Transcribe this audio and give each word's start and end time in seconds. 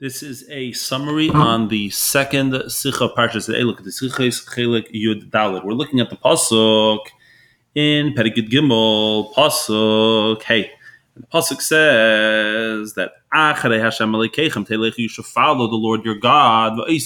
This 0.00 0.22
is 0.22 0.48
a 0.48 0.70
summary 0.74 1.28
on 1.28 1.66
the 1.66 1.90
second 1.90 2.70
Sikha 2.70 3.08
Parshas 3.08 3.46
today. 3.46 3.64
Look 3.64 3.80
at 3.80 3.84
the 3.84 3.90
Sikha 3.90 4.22
Chelek 4.22 4.94
Yud 4.94 5.28
Daled. 5.30 5.64
We're 5.64 5.72
looking 5.72 5.98
at 5.98 6.08
the 6.08 6.14
pasuk 6.14 7.00
in 7.74 8.14
Perek 8.14 8.36
Yud 8.36 8.48
Gimel 8.48 9.34
pasuk. 9.34 10.40
Hey, 10.44 10.70
the 11.16 11.26
pasuk 11.26 11.60
says 11.60 12.94
that 12.94 13.10
Acharei 13.34 13.80
Hashem 13.80 14.12
Elokeichem 14.12 14.64
Telech 14.68 14.96
you 14.98 15.08
should 15.08 15.26
follow 15.26 15.66
the 15.66 15.74
Lord 15.74 16.04
your 16.04 16.14
God 16.14 16.78
and 16.78 16.92
you 16.92 17.00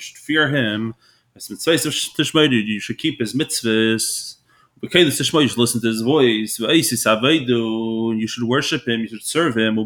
should 0.00 0.16
fear 0.16 0.48
Him. 0.48 0.94
You 1.34 2.80
should 2.80 2.96
keep 2.96 3.20
His 3.20 3.34
mitzvahs. 3.34 4.36
Okay, 4.82 5.04
the 5.04 5.10
you 5.10 5.48
should 5.48 5.58
listen 5.58 5.82
to 5.82 5.86
His 5.86 6.00
voice. 6.00 6.58
You 6.58 8.26
should 8.26 8.44
worship 8.44 8.88
Him. 8.88 9.00
You 9.00 9.08
should 9.08 9.22
serve 9.22 9.54
Him 9.54 9.76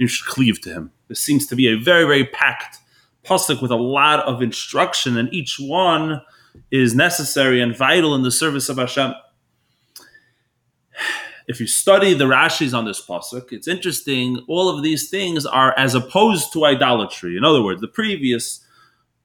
you 0.00 0.08
should 0.08 0.26
cleave 0.26 0.60
to 0.62 0.72
him. 0.72 0.90
This 1.08 1.20
seems 1.20 1.46
to 1.48 1.54
be 1.54 1.68
a 1.68 1.76
very, 1.76 2.04
very 2.04 2.24
packed 2.24 2.78
pasuk 3.22 3.60
with 3.60 3.70
a 3.70 3.76
lot 3.76 4.20
of 4.20 4.40
instruction, 4.40 5.18
and 5.18 5.32
each 5.32 5.56
one 5.60 6.22
is 6.70 6.94
necessary 6.94 7.60
and 7.60 7.76
vital 7.76 8.14
in 8.14 8.22
the 8.22 8.30
service 8.30 8.70
of 8.70 8.78
Hashem. 8.78 9.12
If 11.46 11.60
you 11.60 11.66
study 11.66 12.14
the 12.14 12.24
Rashis 12.24 12.72
on 12.72 12.86
this 12.86 13.04
pasuk, 13.04 13.52
it's 13.52 13.68
interesting. 13.68 14.42
All 14.48 14.70
of 14.70 14.82
these 14.82 15.10
things 15.10 15.44
are 15.44 15.78
as 15.78 15.94
opposed 15.94 16.52
to 16.54 16.64
idolatry. 16.64 17.36
In 17.36 17.44
other 17.44 17.62
words, 17.62 17.82
the 17.82 17.88
previous 17.88 18.64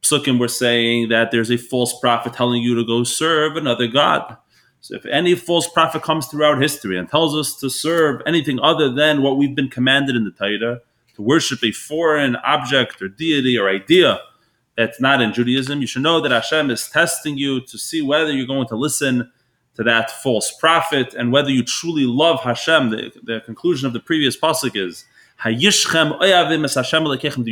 psukim 0.02 0.40
were 0.40 0.49
saying 0.49 1.07
that 1.07 1.32
there's 1.32 1.52
a 1.52 1.57
false 1.57 1.98
prophet 1.99 2.34
telling 2.34 2.62
you 2.62 2.76
to 2.76 2.85
go 2.85 3.04
serve 3.04 3.55
another 3.55 3.88
god. 3.88 4.38
So 4.85 4.94
if 4.94 5.05
any 5.07 5.34
false 5.34 5.67
prophet 5.67 6.03
comes 6.03 6.27
throughout 6.27 6.62
history 6.62 6.95
and 6.95 7.09
tells 7.09 7.35
us 7.35 7.55
to 7.55 7.71
serve 7.71 8.21
anything 8.27 8.59
other 8.59 8.93
than 8.93 9.23
what 9.23 9.35
we've 9.35 9.55
been 9.55 9.67
commanded 9.67 10.16
in 10.16 10.26
the 10.26 10.30
Torah, 10.30 10.81
to 11.16 11.21
worship 11.23 11.63
a 11.63 11.71
foreign 11.71 12.35
object 12.35 13.02
or 13.02 13.07
deity 13.07 13.57
or 13.57 13.67
idea 13.67 14.20
that's 14.77 15.01
not 15.01 15.23
in 15.23 15.34
Judaism, 15.34 15.82
you 15.82 15.87
should 15.87 16.04
know 16.04 16.21
that 16.21 16.32
Hashem 16.32 16.70
is 16.70 16.87
testing 16.87 17.35
you 17.35 17.62
to 17.62 17.79
see 17.79 18.04
whether 18.04 18.32
you're 18.32 18.45
going 18.45 18.68
to 18.68 18.76
listen 18.76 19.32
to 19.73 19.82
that 19.82 20.12
false 20.21 20.51
prophet 20.51 21.15
and 21.15 21.32
whether 21.32 21.49
you 21.49 21.63
truly 21.63 22.05
love 22.05 22.41
Hashem. 22.41 22.91
The, 22.91 23.12
the 23.23 23.41
conclusion 23.43 23.88
of 23.88 23.93
the 23.93 23.99
previous 23.99 24.38
pasuk 24.38 24.76
is, 24.76 25.05
Do 25.43 25.51
you 25.51 25.71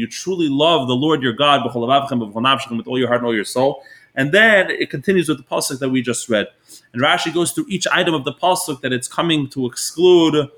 truly 0.08 0.50
love 0.50 0.88
the 0.88 0.94
Lord 0.94 1.24
your 1.24 1.34
God 1.34 1.66
with 1.66 1.76
all 1.76 3.00
your 3.00 3.08
heart 3.08 3.22
and 3.22 3.26
all 3.26 3.36
your 3.36 3.44
soul? 3.44 3.84
And 4.16 4.32
then 4.32 4.70
it 4.70 4.90
continues 4.90 5.28
with 5.28 5.38
the 5.38 5.44
pasuk 5.44 5.80
that 5.80 5.90
we 5.90 6.02
just 6.02 6.30
read. 6.30 6.48
And 6.94 7.02
Rashi 7.02 7.34
goes 7.34 7.52
through 7.52 7.66
each 7.68 7.88
item 7.88 8.14
of 8.14 8.26
the 8.26 8.34
pasuk 8.34 8.82
that 8.82 8.94
it's 8.94 9.08
coming 9.08 9.50
to 9.50 9.66
exclude 9.66 10.50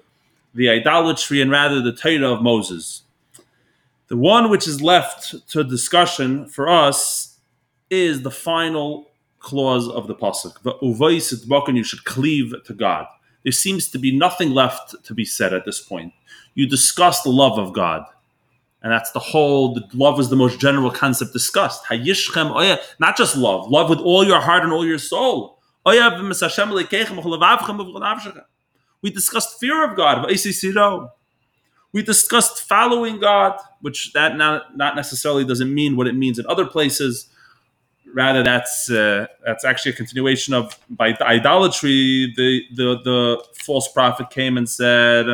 the 0.54 0.70
idolatry 0.70 1.42
and 1.42 1.52
rather 1.52 1.82
the 1.82 1.94
Torah 1.94 2.34
of 2.34 2.42
Moses. 2.42 3.04
The 4.08 4.18
one 4.18 4.50
which 4.50 4.68
is 4.68 4.82
left 4.82 5.48
to 5.50 5.64
discussion 5.64 6.48
for 6.48 6.70
us 6.70 7.40
is 7.90 8.22
the 8.22 8.32
final 8.32 9.10
clause 9.40 9.88
of 9.88 10.08
the 10.08 10.16
pasuk. 10.16 10.62
The 10.64 10.74
uvais 10.76 11.76
you 11.76 11.84
should 11.84 12.06
cleave 12.06 12.54
to 12.66 12.74
God. 12.74 13.08
There 13.44 13.52
seems 13.52 13.90
to 13.90 14.00
be 14.00 14.16
nothing 14.16 14.50
left 14.50 14.96
to 15.04 15.14
be 15.14 15.24
said 15.24 15.54
at 15.54 15.66
this 15.66 15.80
point. 15.80 16.14
You 16.56 16.68
discuss 16.68 17.22
the 17.22 17.30
love 17.30 17.60
of 17.60 17.74
God. 17.74 18.06
And 18.86 18.94
that's 18.94 19.10
the 19.14 19.20
whole, 19.20 19.74
the 19.74 19.84
love 19.96 20.16
was 20.16 20.30
the 20.30 20.36
most 20.36 20.60
general 20.60 20.92
concept 20.92 21.34
discussed. 21.34 21.84
Hayishchem 21.86 22.80
not 23.00 23.18
just 23.18 23.36
love, 23.36 23.68
love 23.68 23.90
with 23.90 23.98
all 23.98 24.24
your 24.24 24.40
heart 24.40 24.64
and 24.64 24.72
all 24.72 24.86
your 24.86 25.00
soul. 25.00 25.58
We 29.02 29.10
discussed 29.10 29.60
fear 29.60 29.90
of 29.90 29.98
God. 29.98 30.28
We 31.94 32.04
discussed 32.04 32.62
following 32.70 33.20
God, 33.20 33.60
which 33.82 34.14
that 34.14 34.38
not, 34.38 34.78
not 34.78 34.96
necessarily 34.96 35.46
doesn't 35.46 35.74
mean 35.74 35.96
what 35.98 36.06
it 36.06 36.14
means 36.14 36.38
in 36.38 36.46
other 36.46 36.68
places. 36.68 37.28
Rather, 38.14 38.44
that's 38.44 38.88
uh, 38.92 39.26
that's 39.44 39.66
actually 39.66 39.94
a 39.94 39.96
continuation 39.96 40.54
of 40.54 40.78
by 40.92 41.18
idolatry. 41.22 42.32
The, 42.38 42.62
the 42.76 43.00
the 43.04 43.44
false 43.56 43.88
prophet 43.92 44.30
came 44.30 44.58
and 44.58 44.70
said, 44.70 45.26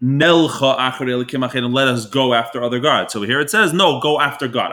Let 0.00 1.88
us 1.88 2.06
go 2.06 2.34
after 2.34 2.62
other 2.62 2.80
gods. 2.80 3.12
So 3.12 3.22
here 3.22 3.40
it 3.40 3.50
says, 3.50 3.72
no, 3.72 4.00
go 4.00 4.20
after 4.20 4.48
God. 4.48 4.72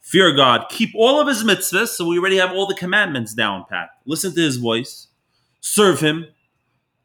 Fear 0.00 0.34
God, 0.34 0.66
keep 0.68 0.90
all 0.94 1.20
of 1.20 1.28
his 1.28 1.44
mitzvahs. 1.44 1.88
So 1.88 2.06
we 2.06 2.18
already 2.18 2.36
have 2.36 2.52
all 2.52 2.66
the 2.66 2.74
commandments 2.74 3.32
down 3.32 3.64
pat. 3.70 3.90
Listen 4.04 4.34
to 4.34 4.40
his 4.40 4.56
voice, 4.56 5.08
serve 5.60 6.00
him, 6.00 6.26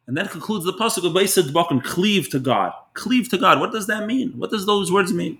and 0.06 0.16
that 0.16 0.30
concludes 0.30 0.64
the 0.64 0.72
pasuk 0.72 1.84
cleave 1.84 2.28
to 2.30 2.38
God. 2.40 2.72
Cleave 2.94 3.28
to 3.30 3.38
God. 3.38 3.60
What 3.60 3.70
does 3.70 3.86
that 3.86 4.06
mean? 4.06 4.32
What 4.32 4.50
does 4.50 4.66
those 4.66 4.90
words 4.90 5.12
mean? 5.12 5.38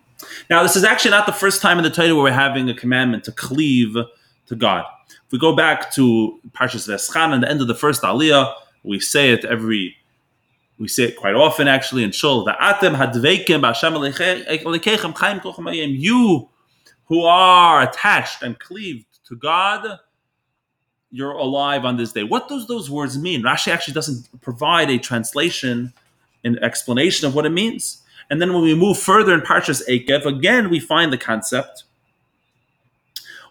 Now, 0.49 0.63
this 0.63 0.77
is 0.77 0.85
actually 0.85 1.11
not 1.11 1.27
the 1.27 1.33
first 1.33 1.61
time 1.61 1.77
in 1.79 1.85
the 1.85 1.91
Torah 1.91 2.15
where 2.15 2.25
we're 2.25 2.33
having 2.33 2.69
a 2.71 2.75
commandment 2.75 3.25
to 3.25 3.33
cleave 3.33 3.97
to 4.47 4.55
God. 4.55 4.85
If 5.09 5.33
we 5.33 5.39
go 5.39 5.57
back 5.57 5.93
to 5.95 6.39
Parshas 6.53 6.89
Va'eschanan 6.89 7.35
and 7.35 7.43
the 7.43 7.51
end 7.51 7.61
of 7.61 7.67
the 7.67 7.75
first 7.75 8.03
Aliyah, 8.03 8.55
we 8.85 9.01
say 9.01 9.33
it 9.33 9.45
every 9.45 9.97
we 10.81 10.89
say 10.89 11.05
it 11.05 11.17
quite 11.17 11.35
often 11.35 11.69
actually 11.69 12.03
in 12.03 12.11
Shul, 12.11 12.43
that 12.45 12.59
Atem 12.59 12.97
hadveikim 12.97 13.61
you 16.01 16.49
who 17.05 17.23
are 17.23 17.83
attached 17.83 18.43
and 18.43 18.59
cleaved 18.59 19.05
to 19.27 19.37
God, 19.37 19.99
you're 21.11 21.33
alive 21.33 21.85
on 21.85 21.99
this 21.99 22.13
day. 22.13 22.23
What 22.23 22.49
does 22.49 22.67
those 22.67 22.91
words 22.91 23.19
mean? 23.19 23.43
Rashi 23.43 23.69
actually 23.69 23.93
doesn't 23.93 24.41
provide 24.41 24.89
a 24.91 24.99
translation, 24.99 25.93
an 26.45 26.59
explanation 26.65 27.29
of 27.29 27.35
what 27.35 27.45
it 27.45 27.51
means. 27.51 28.03
And 28.31 28.41
then 28.41 28.55
when 28.55 28.63
we 28.63 28.75
move 28.75 28.99
further 28.99 29.35
in 29.35 29.43
Parshas 29.43 29.83
Eikev, 29.87 30.25
again 30.25 30.71
we 30.71 30.81
find 30.81 31.13
the 31.13 31.19
concept 31.19 31.85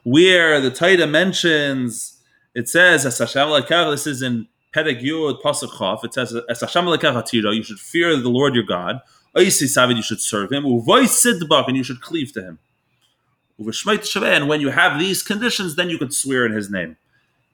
where 0.03 0.59
the 0.59 0.71
Torah 0.71 1.05
mentions, 1.05 2.17
it 2.55 2.67
says, 2.67 3.03
this 3.03 4.07
is 4.07 4.21
in 4.23 4.47
Yud 4.75 5.41
Pasuk 5.41 6.03
it 6.03 6.13
says, 6.13 6.35
"Es 6.49 6.61
Hashem 6.61 6.85
you 6.85 7.63
should 7.63 7.79
fear 7.79 8.15
the 8.17 8.29
Lord 8.29 8.55
your 8.55 8.63
God. 8.63 9.01
Savid, 9.35 9.95
you 9.95 10.01
should 10.03 10.21
serve 10.21 10.51
Him. 10.51 10.65
And 10.65 11.77
you 11.77 11.83
should 11.83 12.01
cleave 12.01 12.33
to 12.33 12.41
Him. 12.41 12.59
And 13.59 14.47
when 14.47 14.61
you 14.61 14.69
have 14.69 14.99
these 14.99 15.21
conditions, 15.23 15.75
then 15.75 15.89
you 15.89 15.97
could 15.97 16.13
swear 16.13 16.45
in 16.45 16.51
His 16.51 16.69
name. 16.69 16.97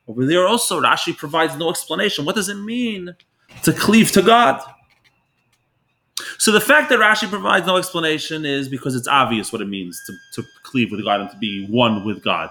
Over 0.08 0.26
there 0.26 0.48
also, 0.48 0.82
Rashi 0.82 1.18
provides 1.18 1.58
no 1.58 1.70
explanation. 1.70 2.26
What 2.26 2.36
does 2.36 2.50
it 2.50 2.56
mean 2.56 3.16
to 3.64 3.74
cleave 3.74 4.12
to 4.12 4.22
God? 4.22 4.62
So 6.38 6.52
the 6.52 6.62
fact 6.62 6.90
that 6.90 7.00
Rashi 7.00 7.30
provides 7.30 7.66
no 7.66 7.78
explanation 7.78 8.46
is 8.46 8.70
because 8.70 8.96
it's 8.96 9.08
obvious 9.08 9.52
what 9.52 9.62
it 9.62 9.68
means 9.68 10.02
to, 10.06 10.42
to 10.42 10.48
cleave 10.64 10.92
with 10.92 11.04
God 11.04 11.22
and 11.22 11.30
to 11.32 11.38
be 11.38 11.66
one 11.68 12.06
with 12.06 12.24
God. 12.24 12.50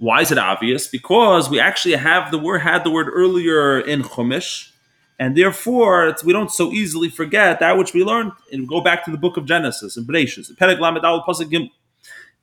Why 0.00 0.22
is 0.22 0.32
it 0.32 0.38
obvious? 0.38 0.88
Because 0.88 1.50
we 1.50 1.60
actually 1.60 1.94
have 1.94 2.30
the 2.30 2.38
word 2.38 2.60
had 2.60 2.84
the 2.84 2.90
word 2.90 3.08
earlier 3.12 3.80
in 3.80 4.02
Chumash, 4.02 4.70
and 5.18 5.36
therefore 5.36 6.16
we 6.24 6.32
don't 6.32 6.50
so 6.50 6.72
easily 6.72 7.10
forget 7.10 7.60
that 7.60 7.76
which 7.76 7.92
we 7.92 8.02
learned. 8.02 8.32
And 8.50 8.66
go 8.66 8.80
back 8.80 9.04
to 9.04 9.10
the 9.10 9.18
book 9.18 9.36
of 9.36 9.44
Genesis 9.44 9.98
and 9.98 10.08
Bereshis. 10.08 10.50
It 10.50 11.70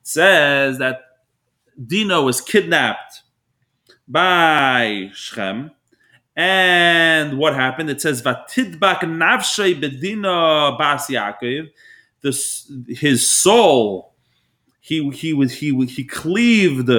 says 0.04 0.78
that 0.78 1.00
Dina 1.84 2.22
was 2.22 2.42
kidnapped 2.42 3.24
by 4.08 5.10
Shechem, 5.16 5.72
and 6.36 7.40
what 7.40 7.56
happened? 7.56 7.90
It 7.90 8.02
says 8.02 8.22
Vatidbak 8.22 9.00
navshay 9.00 9.82
bedina 9.82 10.78
bas 10.78 11.08
Yaakov. 11.08 11.72
His 12.88 13.28
soul, 13.28 14.14
he 14.80 15.10
he 15.10 15.34
was 15.34 15.54
he 15.54 15.74
he 15.88 16.04
cleaved 16.04 16.92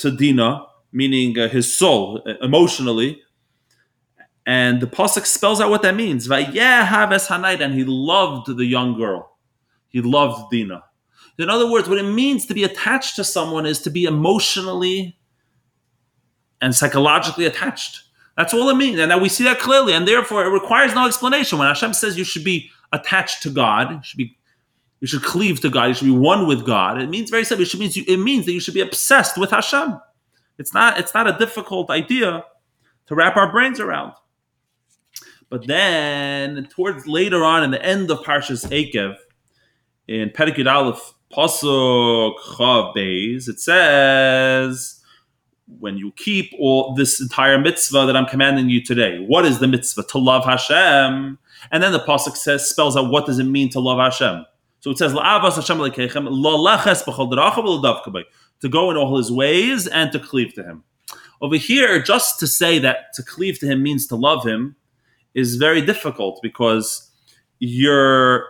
to 0.00 0.10
Dina, 0.10 0.66
meaning 0.92 1.38
uh, 1.38 1.48
his 1.48 1.74
soul, 1.74 2.22
uh, 2.26 2.34
emotionally. 2.40 3.22
And 4.46 4.80
the 4.80 4.86
pasuk 4.86 5.26
spells 5.26 5.60
out 5.60 5.70
what 5.70 5.82
that 5.82 5.94
means. 5.94 6.28
And 6.30 7.74
he 7.74 7.84
loved 7.84 8.56
the 8.56 8.64
young 8.64 8.96
girl. 8.96 9.36
He 9.88 10.00
loved 10.00 10.50
Dina. 10.50 10.84
In 11.38 11.50
other 11.50 11.70
words, 11.70 11.88
what 11.88 11.98
it 11.98 12.02
means 12.04 12.46
to 12.46 12.54
be 12.54 12.64
attached 12.64 13.16
to 13.16 13.24
someone 13.24 13.66
is 13.66 13.80
to 13.82 13.90
be 13.90 14.04
emotionally 14.04 15.18
and 16.60 16.74
psychologically 16.74 17.44
attached. 17.44 18.02
That's 18.36 18.54
all 18.54 18.68
it 18.68 18.76
means. 18.76 18.98
And 18.98 19.10
now 19.10 19.18
we 19.18 19.28
see 19.28 19.44
that 19.44 19.58
clearly. 19.58 19.92
And 19.92 20.08
therefore, 20.08 20.44
it 20.44 20.50
requires 20.50 20.94
no 20.94 21.06
explanation. 21.06 21.58
When 21.58 21.68
Hashem 21.68 21.92
says 21.92 22.16
you 22.16 22.24
should 22.24 22.44
be 22.44 22.70
attached 22.92 23.42
to 23.42 23.50
God, 23.50 23.90
you 23.90 24.00
should 24.02 24.16
be 24.16 24.37
you 25.00 25.06
should 25.06 25.22
cleave 25.22 25.60
to 25.60 25.70
God. 25.70 25.86
You 25.86 25.94
should 25.94 26.04
be 26.06 26.10
one 26.10 26.46
with 26.46 26.66
God. 26.66 27.00
It 27.00 27.08
means 27.08 27.30
very 27.30 27.44
simple. 27.44 27.64
It, 27.64 27.74
means 27.78 27.96
you, 27.96 28.04
it 28.06 28.18
means 28.18 28.46
that 28.46 28.52
you 28.52 28.60
should 28.60 28.74
be 28.74 28.80
obsessed 28.80 29.38
with 29.38 29.50
Hashem. 29.50 30.00
It's 30.58 30.74
not. 30.74 30.98
It's 30.98 31.14
not 31.14 31.28
a 31.28 31.38
difficult 31.38 31.90
idea 31.90 32.44
to 33.06 33.14
wrap 33.14 33.36
our 33.36 33.50
brains 33.50 33.80
around. 33.80 34.12
But 35.50 35.66
then, 35.66 36.68
towards 36.70 37.06
later 37.06 37.44
on, 37.44 37.62
in 37.64 37.70
the 37.70 37.82
end 37.82 38.10
of 38.10 38.18
Parshas 38.20 38.68
Eikev, 38.68 39.16
in 40.06 40.30
Perek 40.30 40.56
Yud 40.56 40.70
Aleph 40.70 41.14
Pasuk 41.32 42.38
Chof 42.38 42.94
Beis, 42.94 43.48
it 43.48 43.60
says, 43.60 44.98
when 45.78 45.96
you 45.96 46.12
keep 46.12 46.52
all 46.58 46.94
this 46.94 47.20
entire 47.20 47.58
mitzvah 47.58 48.06
that 48.06 48.16
I'm 48.16 48.26
commanding 48.26 48.68
you 48.68 48.82
today. 48.82 49.24
What 49.26 49.44
is 49.44 49.58
the 49.58 49.68
mitzvah? 49.68 50.04
To 50.04 50.18
love 50.18 50.44
Hashem. 50.44 51.38
And 51.70 51.82
then 51.82 51.92
the 51.92 52.00
pasuk 52.00 52.36
says 52.36 52.68
spells 52.68 52.96
out 52.96 53.10
what 53.10 53.26
does 53.26 53.38
it 53.38 53.44
mean 53.44 53.68
to 53.70 53.80
love 53.80 53.98
Hashem. 53.98 54.46
So 54.80 54.90
it 54.90 54.98
says 54.98 55.12
to 58.60 58.68
go 58.68 58.90
in 58.90 58.96
all 58.96 59.16
his 59.16 59.32
ways 59.32 59.86
and 59.86 60.12
to 60.12 60.18
cleave 60.18 60.54
to 60.54 60.62
him. 60.62 60.84
Over 61.40 61.56
here, 61.56 62.02
just 62.02 62.40
to 62.40 62.46
say 62.46 62.78
that 62.80 63.12
to 63.14 63.22
cleave 63.22 63.58
to 63.60 63.66
him 63.66 63.82
means 63.82 64.06
to 64.08 64.16
love 64.16 64.44
him 64.44 64.76
is 65.34 65.56
very 65.56 65.80
difficult 65.80 66.40
because 66.42 67.10
you're 67.60 68.46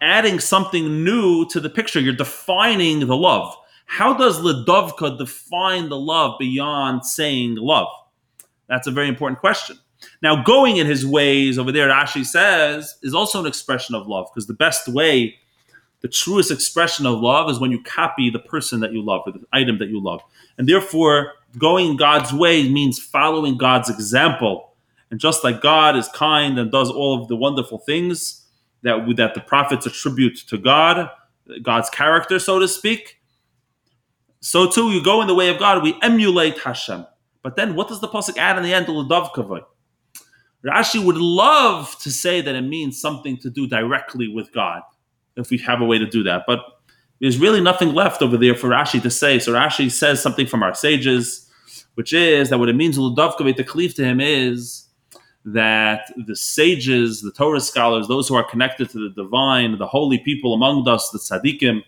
adding 0.00 0.40
something 0.40 1.04
new 1.04 1.46
to 1.46 1.60
the 1.60 1.70
picture. 1.70 2.00
You're 2.00 2.14
defining 2.14 3.06
the 3.06 3.16
love. 3.16 3.54
How 3.86 4.12
does 4.14 4.40
Ledovka 4.40 5.16
define 5.16 5.88
the 5.88 5.98
love 5.98 6.38
beyond 6.38 7.06
saying 7.06 7.56
love? 7.56 7.88
That's 8.68 8.86
a 8.86 8.90
very 8.90 9.08
important 9.08 9.40
question. 9.40 9.78
Now, 10.22 10.42
going 10.42 10.76
in 10.76 10.86
his 10.86 11.06
ways 11.06 11.58
over 11.58 11.72
there, 11.72 11.88
Rashi 11.88 12.24
says, 12.24 12.96
is 13.02 13.14
also 13.14 13.40
an 13.40 13.46
expression 13.46 13.94
of 13.94 14.06
love 14.06 14.28
because 14.32 14.46
the 14.46 14.54
best 14.54 14.88
way, 14.88 15.36
the 16.00 16.08
truest 16.08 16.50
expression 16.50 17.06
of 17.06 17.20
love 17.20 17.50
is 17.50 17.58
when 17.58 17.70
you 17.70 17.82
copy 17.82 18.30
the 18.30 18.38
person 18.38 18.80
that 18.80 18.92
you 18.92 19.02
love 19.02 19.22
or 19.26 19.32
the 19.32 19.44
item 19.52 19.78
that 19.78 19.88
you 19.88 20.02
love. 20.02 20.22
And 20.56 20.68
therefore, 20.68 21.32
going 21.56 21.96
God's 21.96 22.32
way 22.32 22.68
means 22.68 22.98
following 22.98 23.58
God's 23.58 23.90
example. 23.90 24.74
And 25.10 25.18
just 25.18 25.42
like 25.42 25.60
God 25.60 25.96
is 25.96 26.08
kind 26.08 26.58
and 26.58 26.70
does 26.70 26.90
all 26.90 27.20
of 27.20 27.28
the 27.28 27.36
wonderful 27.36 27.78
things 27.78 28.44
that, 28.82 29.12
that 29.16 29.34
the 29.34 29.40
prophets 29.40 29.86
attribute 29.86 30.36
to 30.48 30.58
God, 30.58 31.10
God's 31.62 31.90
character, 31.90 32.38
so 32.38 32.58
to 32.58 32.68
speak, 32.68 33.18
so 34.40 34.70
too 34.70 34.92
you 34.92 35.02
go 35.02 35.20
in 35.20 35.26
the 35.26 35.34
way 35.34 35.48
of 35.48 35.58
God, 35.58 35.82
we 35.82 35.98
emulate 36.02 36.58
Hashem. 36.58 37.06
But 37.42 37.56
then 37.56 37.74
what 37.74 37.88
does 37.88 38.00
the 38.00 38.08
Pasuk 38.08 38.36
add 38.36 38.56
in 38.56 38.62
the 38.62 38.72
end? 38.72 38.86
Rashi 40.64 41.04
would 41.04 41.16
love 41.16 41.98
to 42.00 42.10
say 42.10 42.40
that 42.40 42.54
it 42.54 42.62
means 42.62 43.00
something 43.00 43.36
to 43.38 43.50
do 43.50 43.66
directly 43.66 44.28
with 44.28 44.52
God, 44.52 44.82
if 45.38 45.50
we 45.50 45.58
have 45.58 45.80
a 45.80 45.84
way 45.84 45.98
to 45.98 46.06
do 46.06 46.22
that. 46.24 46.44
But 46.46 46.60
there's 47.20 47.38
really 47.38 47.60
nothing 47.60 47.94
left 47.94 48.22
over 48.22 48.36
there 48.36 48.54
for 48.54 48.68
Rashi 48.68 49.00
to 49.02 49.10
say. 49.10 49.38
So 49.38 49.52
Rashi 49.52 49.90
says 49.90 50.22
something 50.22 50.46
from 50.46 50.62
our 50.62 50.74
sages, 50.74 51.50
which 51.94 52.12
is 52.12 52.50
that 52.50 52.58
what 52.58 52.68
it 52.68 52.76
means 52.76 52.96
to 52.96 53.64
cleave 53.64 53.94
to 53.94 54.04
him 54.04 54.20
is 54.20 54.86
that 55.44 56.12
the 56.26 56.36
sages, 56.36 57.22
the 57.22 57.32
Torah 57.32 57.60
scholars, 57.60 58.06
those 58.06 58.28
who 58.28 58.34
are 58.34 58.44
connected 58.44 58.90
to 58.90 59.08
the 59.08 59.14
divine, 59.14 59.78
the 59.78 59.86
holy 59.86 60.18
people 60.18 60.52
among 60.52 60.86
us, 60.86 61.10
the 61.10 61.18
tzaddikim, 61.18 61.82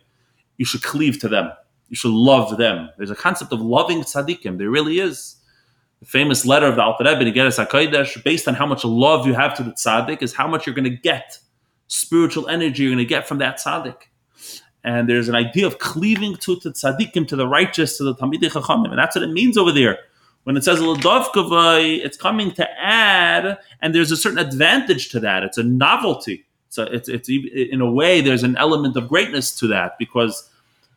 you 0.57 0.65
should 0.65 0.83
cleave 0.83 1.19
to 1.21 1.29
them 1.29 1.53
you 1.91 1.97
should 1.97 2.13
love 2.13 2.57
them. 2.57 2.89
There's 2.97 3.11
a 3.11 3.17
concept 3.17 3.53
of 3.53 3.61
loving 3.61 4.01
tzaddikim. 4.01 4.57
There 4.57 4.71
really 4.71 5.01
is. 5.01 5.37
The 5.99 6.07
famous 6.07 6.47
letter 6.47 6.67
of 6.67 6.77
the 6.77 6.83
Alter 6.83 7.05
Rebbe, 7.05 7.31
Igeres 7.31 7.63
HaKodesh, 7.63 8.25
based 8.25 8.49
on 8.49 8.55
how 8.55 8.65
much 8.65 8.85
love 8.85 9.27
you 9.27 9.35
have 9.35 9.55
to 9.57 9.63
the 9.63 9.73
tzaddik, 9.73 10.23
is 10.23 10.33
how 10.33 10.49
much 10.49 10.65
you're 10.65 10.75
going 10.75 10.85
to 10.85 10.97
get, 10.97 11.39
spiritual 11.91 12.49
energy 12.49 12.85
you're 12.85 12.93
going 12.93 12.99
to 12.99 13.05
get 13.05 13.27
from 13.27 13.39
that 13.39 13.59
tzaddik. 13.59 13.97
And 14.83 15.09
there's 15.09 15.29
an 15.29 15.35
idea 15.35 15.67
of 15.67 15.79
cleaving 15.79 16.37
to 16.37 16.57
the 16.57 16.71
tzaddikim, 16.71 17.27
to 17.29 17.37
the 17.37 17.47
righteous, 17.47 17.99
to 17.99 18.05
the 18.05 18.15
Talmidei 18.15 18.51
Chachamim. 18.51 18.91
And 18.91 18.99
that's 18.99 19.17
what 19.17 19.25
it 19.25 19.33
means 19.33 19.59
over 19.59 19.73
there. 19.73 19.99
When 20.45 20.57
it 20.57 20.65
says 20.65 20.79
it's 20.81 22.17
coming 22.17 22.53
to 22.53 22.81
add, 22.81 23.59
and 23.83 23.95
there's 23.95 24.11
a 24.11 24.17
certain 24.17 24.39
advantage 24.39 25.11
to 25.11 25.21
that. 25.21 25.43
It's 25.43 25.59
a 25.59 25.63
novelty. 25.63 26.47
So 26.71 26.85
it's, 26.85 27.09
it's 27.09 27.29
in 27.29 27.81
a 27.81 27.91
way, 27.91 28.21
there's 28.21 28.45
an 28.45 28.57
element 28.57 28.97
of 28.97 29.09
greatness 29.09 29.55
to 29.57 29.67
that 29.67 29.99
because 29.99 30.49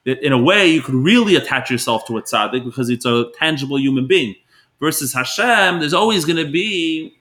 in 0.06 0.32
a 0.32 0.38
way 0.38 0.68
you 0.68 0.82
could 0.82 0.96
really 0.96 1.36
attach 1.36 1.72
yourself 1.72 2.06
to 2.06 2.18
a 2.18 2.22
tzaddik 2.22 2.64
because 2.64 2.90
it's 2.90 3.06
a 3.06 3.26
tangible 3.38 3.80
human 3.80 4.08
being. 4.08 4.36
Versus 4.80 5.14
Hashem, 5.14 5.80
there's 5.80 5.94
always 5.94 6.24
going 6.24 6.46
to 6.46 6.50
be, 6.50 7.18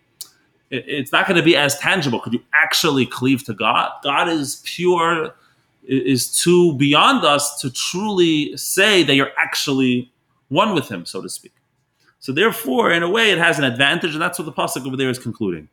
it's 0.72 1.12
not 1.12 1.26
going 1.26 1.36
to 1.36 1.42
be 1.42 1.54
as 1.54 1.78
tangible. 1.78 2.18
Could 2.18 2.32
you 2.32 2.42
actually 2.54 3.04
cleave 3.04 3.44
to 3.44 3.52
God? 3.52 3.92
God 4.02 4.28
is 4.28 4.62
pure, 4.64 5.34
is 5.84 6.32
too 6.32 6.74
beyond 6.78 7.24
us 7.24 7.60
to 7.60 7.70
truly 7.70 8.56
say 8.56 9.02
that 9.02 9.14
you're 9.14 9.32
actually 9.38 10.10
one 10.48 10.74
with 10.74 10.88
Him, 10.88 11.04
so 11.04 11.20
to 11.20 11.28
speak. 11.28 11.52
So 12.20 12.32
therefore, 12.32 12.90
in 12.90 13.02
a 13.02 13.10
way, 13.10 13.30
it 13.30 13.38
has 13.38 13.58
an 13.58 13.64
advantage, 13.64 14.12
and 14.12 14.22
that's 14.22 14.38
what 14.38 14.46
the 14.46 14.52
pasuk 14.52 14.86
over 14.86 14.96
there 14.96 15.10
is 15.10 15.18
concluding. 15.18 15.68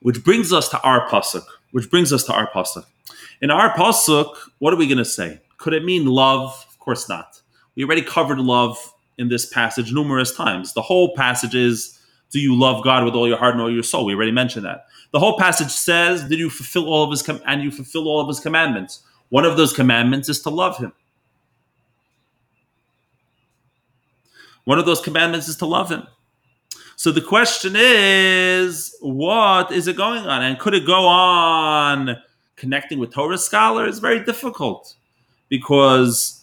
Which 0.00 0.24
brings 0.24 0.52
us 0.52 0.68
to 0.70 0.80
our 0.80 1.06
pasuk. 1.08 1.44
Which 1.72 1.90
brings 1.90 2.12
us 2.12 2.24
to 2.24 2.32
our 2.32 2.50
pasuk. 2.50 2.86
In 3.42 3.50
our 3.50 3.74
pasuk, 3.74 4.34
what 4.58 4.72
are 4.72 4.76
we 4.76 4.86
going 4.86 4.98
to 4.98 5.04
say? 5.04 5.40
Could 5.58 5.74
it 5.74 5.84
mean 5.84 6.06
love? 6.06 6.66
Of 6.70 6.78
course 6.78 7.08
not. 7.08 7.42
We 7.74 7.84
already 7.84 8.02
covered 8.02 8.38
love 8.38 8.78
in 9.18 9.28
this 9.28 9.44
passage 9.44 9.92
numerous 9.92 10.34
times. 10.34 10.72
The 10.72 10.82
whole 10.82 11.14
passage 11.14 11.54
is 11.54 11.99
do 12.30 12.40
you 12.40 12.58
love 12.58 12.84
God 12.84 13.04
with 13.04 13.14
all 13.14 13.28
your 13.28 13.36
heart 13.36 13.54
and 13.54 13.62
all 13.62 13.72
your 13.72 13.82
soul? 13.82 14.04
We 14.04 14.14
already 14.14 14.32
mentioned 14.32 14.64
that. 14.64 14.86
The 15.12 15.18
whole 15.18 15.36
passage 15.38 15.70
says, 15.70 16.24
"Did 16.24 16.38
you 16.38 16.50
fulfill 16.50 16.88
all 16.88 17.04
of 17.04 17.10
his 17.10 17.22
com- 17.22 17.42
and 17.46 17.62
you 17.62 17.70
fulfill 17.70 18.08
all 18.08 18.20
of 18.20 18.28
his 18.28 18.40
commandments?" 18.40 19.00
One 19.30 19.44
of 19.44 19.56
those 19.56 19.72
commandments 19.72 20.28
is 20.28 20.40
to 20.42 20.50
love 20.50 20.76
him. 20.76 20.92
One 24.64 24.78
of 24.78 24.86
those 24.86 25.00
commandments 25.00 25.48
is 25.48 25.56
to 25.56 25.66
love 25.66 25.90
him. 25.90 26.06
So 26.96 27.10
the 27.10 27.22
question 27.22 27.72
is, 27.76 28.94
what 29.00 29.72
is 29.72 29.88
it 29.88 29.96
going 29.96 30.26
on? 30.26 30.42
And 30.42 30.58
could 30.58 30.74
it 30.74 30.86
go 30.86 31.06
on 31.06 32.16
connecting 32.56 32.98
with 32.98 33.10
Torah 33.10 33.38
scholars? 33.38 34.00
Very 34.00 34.22
difficult 34.22 34.94
because 35.48 36.39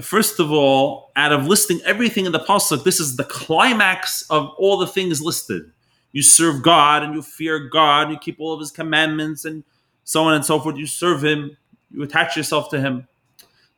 first 0.00 0.40
of 0.40 0.50
all, 0.52 1.10
out 1.16 1.32
of 1.32 1.46
listing 1.46 1.80
everything 1.84 2.26
in 2.26 2.32
the 2.32 2.40
pasuk, 2.40 2.84
this 2.84 3.00
is 3.00 3.16
the 3.16 3.24
climax 3.24 4.22
of 4.30 4.50
all 4.58 4.78
the 4.78 4.86
things 4.86 5.20
listed. 5.20 5.70
You 6.12 6.22
serve 6.22 6.62
God 6.62 7.02
and 7.02 7.14
you 7.14 7.22
fear 7.22 7.58
God, 7.58 8.04
and 8.04 8.12
you 8.12 8.18
keep 8.18 8.40
all 8.40 8.52
of 8.52 8.60
His 8.60 8.70
commandments, 8.70 9.44
and 9.44 9.64
so 10.04 10.24
on 10.24 10.34
and 10.34 10.44
so 10.44 10.58
forth. 10.58 10.76
You 10.76 10.86
serve 10.86 11.24
Him, 11.24 11.56
you 11.90 12.02
attach 12.02 12.36
yourself 12.36 12.68
to 12.70 12.80
Him. 12.80 13.06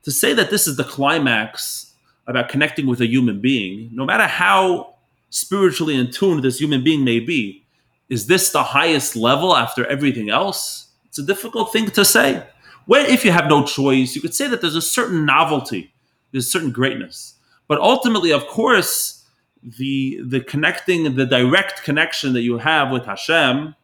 To 0.04 0.10
say 0.10 0.32
that 0.32 0.50
this 0.50 0.66
is 0.66 0.76
the 0.76 0.84
climax 0.84 1.94
about 2.26 2.48
connecting 2.48 2.86
with 2.86 3.00
a 3.00 3.06
human 3.06 3.40
being, 3.40 3.90
no 3.92 4.04
matter 4.04 4.26
how 4.26 4.94
spiritually 5.30 5.96
in 5.96 6.10
tune 6.10 6.40
this 6.40 6.58
human 6.58 6.84
being 6.84 7.04
may 7.04 7.20
be, 7.20 7.64
is 8.08 8.26
this 8.26 8.50
the 8.50 8.62
highest 8.62 9.16
level 9.16 9.56
after 9.56 9.86
everything 9.86 10.28
else? 10.28 10.88
It's 11.06 11.18
a 11.18 11.22
difficult 11.22 11.72
thing 11.72 11.90
to 11.90 12.04
say. 12.04 12.46
When, 12.86 13.06
if 13.06 13.24
you 13.24 13.30
have 13.30 13.48
no 13.48 13.64
choice, 13.64 14.14
you 14.14 14.20
could 14.20 14.34
say 14.34 14.48
that 14.48 14.60
there's 14.60 14.76
a 14.76 14.82
certain 14.82 15.24
novelty, 15.24 15.91
there's 16.32 16.50
certain 16.50 16.72
greatness. 16.72 17.34
But 17.68 17.78
ultimately, 17.78 18.32
of 18.32 18.46
course, 18.46 19.24
the 19.62 20.20
the 20.24 20.40
connecting, 20.40 21.14
the 21.14 21.26
direct 21.26 21.84
connection 21.84 22.32
that 22.32 22.42
you 22.42 22.58
have 22.58 22.90
with 22.90 23.04
Hashem 23.06 23.74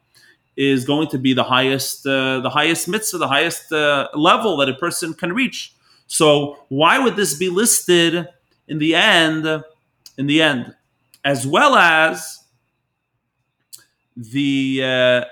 is 0.57 0.85
going 0.85 1.07
to 1.09 1.19
be 1.19 1.33
the 1.33 1.45
highest, 1.45 2.05
uh, 2.05 2.41
the 2.41 2.51
highest 2.51 2.89
mitzvah, 2.89 3.19
the 3.19 3.29
highest 3.29 3.73
uh, 3.73 4.09
level 4.15 4.57
that 4.57 4.69
a 4.69 4.75
person 4.75 5.15
can 5.15 5.33
reach. 5.33 5.73
So 6.09 6.59
why 6.69 6.99
would 6.99 7.15
this 7.15 7.37
be 7.39 7.49
listed 7.49 8.27
in 8.67 8.79
the 8.79 8.97
end? 8.97 9.47
In 10.17 10.27
the 10.27 10.43
end, 10.43 10.75
as 11.25 11.47
well 11.47 11.77
as 11.77 12.43
the, 14.17 14.81
uh, 14.83 15.25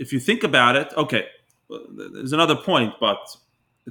if 0.00 0.12
you 0.12 0.18
think 0.18 0.42
about 0.42 0.74
it, 0.74 0.92
okay, 0.96 1.28
there's 1.90 2.32
another 2.32 2.56
point, 2.56 2.94
but 2.98 3.36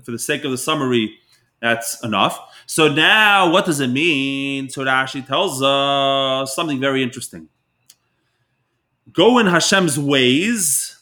for 0.03 0.11
the 0.11 0.19
sake 0.19 0.43
of 0.43 0.51
the 0.51 0.57
summary, 0.57 1.17
that's 1.63 2.03
enough. 2.03 2.37
So 2.65 2.93
now, 2.93 3.49
what 3.49 3.65
does 3.65 3.79
it 3.79 3.87
mean? 3.87 4.69
So 4.69 4.83
Rashi 4.83 5.25
tells 5.25 5.63
us 5.63 6.53
something 6.53 6.79
very 6.79 7.01
interesting. 7.01 7.47
Go 9.13 9.37
in 9.39 9.45
Hashem's 9.45 9.97
ways, 9.97 11.01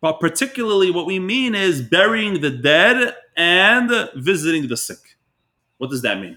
but 0.00 0.18
particularly 0.18 0.90
what 0.90 1.06
we 1.06 1.20
mean 1.20 1.54
is 1.54 1.82
burying 1.82 2.40
the 2.40 2.50
dead 2.50 3.14
and 3.36 4.10
visiting 4.16 4.66
the 4.66 4.76
sick. 4.76 5.16
What 5.78 5.90
does 5.90 6.02
that 6.02 6.20
mean? 6.20 6.36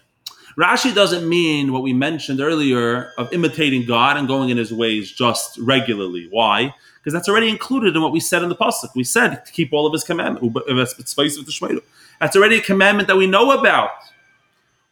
Rashi 0.56 0.94
doesn't 0.94 1.28
mean 1.28 1.74
what 1.74 1.82
we 1.82 1.92
mentioned 1.92 2.40
earlier 2.40 3.14
of 3.18 3.34
imitating 3.34 3.88
God 3.88 4.16
and 4.16 4.28
going 4.28 4.50
in 4.50 4.58
his 4.58 4.72
ways 4.72 5.12
just 5.12 5.58
regularly. 5.58 6.28
Why? 6.30 6.74
because 7.04 7.14
that's 7.14 7.28
already 7.28 7.50
included 7.50 7.98
in 7.98 8.02
what 8.02 8.14
we 8.14 8.20
said 8.22 8.44
in 8.44 8.50
the 8.50 8.56
pasuk. 8.56 8.96
We 8.96 9.04
said 9.04 9.44
to 9.46 9.52
keep 9.52 9.74
all 9.74 9.86
of 9.86 9.92
his 9.92 10.06
commandments. 10.06 10.48
That's 12.24 12.38
already 12.38 12.60
a 12.60 12.62
commandment 12.62 13.10
that 13.10 13.18
we 13.18 13.28
know 13.28 13.52
about. 13.52 13.90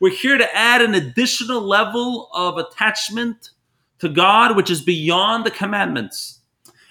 We're 0.02 0.12
here 0.12 0.38
to 0.38 0.54
add 0.54 0.82
an 0.82 0.94
additional 0.96 1.62
level 1.62 2.28
of 2.34 2.58
attachment 2.58 3.52
to 4.00 4.10
God, 4.10 4.58
which 4.58 4.70
is 4.70 4.82
beyond 4.82 5.46
the 5.46 5.52
commandments, 5.52 6.42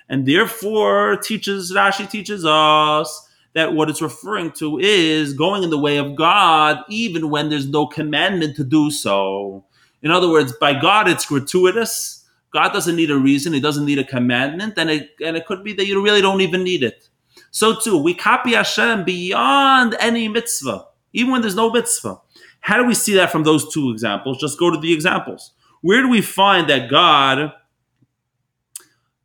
and 0.08 0.24
therefore 0.24 1.18
teaches 1.18 1.74
Rashi 1.74 2.10
teaches 2.10 2.46
us 2.46 3.28
that 3.52 3.74
what 3.74 3.90
it's 3.90 4.00
referring 4.00 4.52
to 4.52 4.78
is 4.78 5.34
going 5.34 5.62
in 5.62 5.68
the 5.68 5.76
way 5.76 5.98
of 5.98 6.16
God, 6.16 6.78
even 6.88 7.28
when 7.28 7.50
there's 7.50 7.68
no 7.68 7.86
commandment 7.86 8.56
to 8.56 8.64
do 8.64 8.90
so. 8.90 9.66
In 10.00 10.10
other 10.10 10.30
words, 10.30 10.54
by 10.58 10.72
God, 10.72 11.06
it's 11.06 11.26
gratuitous 11.26 12.24
God 12.50 12.72
doesn't 12.72 12.96
need 12.96 13.10
a 13.10 13.18
reason, 13.18 13.52
He 13.52 13.60
doesn't 13.60 13.84
need 13.84 13.98
a 13.98 14.04
commandment, 14.04 14.78
and 14.78 14.88
it, 14.88 15.10
and 15.22 15.36
it 15.36 15.44
could 15.44 15.62
be 15.62 15.74
that 15.74 15.86
you 15.86 16.02
really 16.02 16.22
don't 16.22 16.40
even 16.40 16.64
need 16.64 16.82
it. 16.82 17.09
So 17.50 17.78
too, 17.78 17.96
we 17.98 18.14
copy 18.14 18.52
Hashem 18.52 19.04
beyond 19.04 19.96
any 19.98 20.28
mitzvah, 20.28 20.86
even 21.12 21.32
when 21.32 21.40
there's 21.40 21.56
no 21.56 21.70
mitzvah. 21.70 22.20
How 22.60 22.76
do 22.76 22.84
we 22.84 22.94
see 22.94 23.14
that 23.14 23.32
from 23.32 23.44
those 23.44 23.72
two 23.72 23.90
examples? 23.90 24.38
Just 24.38 24.58
go 24.58 24.70
to 24.70 24.78
the 24.78 24.92
examples. 24.92 25.52
Where 25.80 26.02
do 26.02 26.08
we 26.08 26.20
find 26.20 26.68
that 26.68 26.90
God 26.90 27.52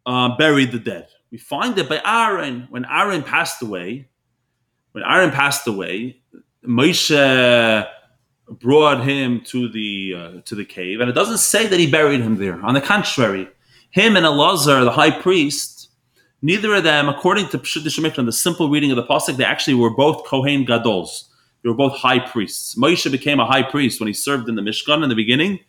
uh, 0.05 0.37
buried 0.37 0.71
the 0.71 0.79
dead? 0.79 1.07
We 1.31 1.37
find 1.37 1.77
it 1.77 1.89
by 1.89 2.01
Aaron. 2.05 2.67
When 2.69 2.85
Aaron 2.85 3.23
passed 3.23 3.61
away, 3.61 4.07
when 4.93 5.03
Aaron 5.03 5.31
passed 5.31 5.67
away, 5.67 6.21
Moshe 6.65 7.87
brought 8.49 9.03
him 9.03 9.41
to 9.41 9.67
the 9.67 10.15
uh, 10.17 10.41
to 10.45 10.55
the 10.55 10.65
cave, 10.65 11.01
and 11.01 11.09
it 11.09 11.13
doesn't 11.13 11.39
say 11.39 11.67
that 11.67 11.79
he 11.79 11.91
buried 11.91 12.21
him 12.21 12.37
there. 12.37 12.63
On 12.63 12.73
the 12.73 12.81
contrary, 12.81 13.49
him 13.89 14.15
and 14.15 14.25
Elazar, 14.25 14.83
the 14.85 14.91
high 14.91 15.11
priest, 15.11 15.74
neither 16.45 16.75
of 16.75 16.83
them, 16.83 17.09
according 17.09 17.47
to 17.49 17.57
Pshuto 17.57 17.89
Shel 17.89 18.05
Mikra, 18.05 18.23
the 18.23 18.31
simple 18.31 18.69
reading 18.69 18.91
of 18.91 18.97
the 18.97 19.03
pasuk, 19.03 19.37
they 19.37 19.43
actually 19.43 19.73
were 19.73 19.89
both 19.89 20.25
Kohen 20.25 20.65
Gadols. 20.65 21.23
They 21.63 21.69
were 21.69 21.75
both 21.75 21.93
high 21.93 22.19
priests. 22.19 22.75
Moshe 22.75 23.11
became 23.11 23.39
a 23.39 23.45
high 23.45 23.63
priest 23.63 23.99
when 23.99 24.07
he 24.07 24.13
served 24.13 24.47
in 24.47 24.55
the 24.55 24.61
Mishkan 24.61 25.03
in 25.03 25.09
the 25.09 25.15
beginning, 25.15 25.59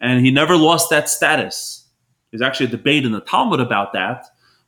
and 0.00 0.24
he 0.24 0.30
never 0.30 0.56
lost 0.56 0.88
that 0.90 1.08
status. 1.08 1.88
There's 2.30 2.42
actually 2.42 2.66
a 2.66 2.70
debate 2.70 3.04
in 3.04 3.10
the 3.10 3.20
Talmud 3.20 3.58
about 3.58 3.92
that. 3.92 4.24